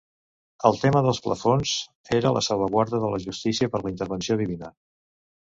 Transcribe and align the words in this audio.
El 0.69 0.77
tema 0.83 1.03
dels 1.07 1.19
plafons 1.25 1.73
era 2.21 2.31
la 2.39 2.43
salvaguarda 2.47 3.03
de 3.05 3.13
la 3.17 3.21
justícia 3.27 3.71
per 3.77 3.83
la 3.85 3.93
intervenció 3.95 4.41
divina. 4.43 4.75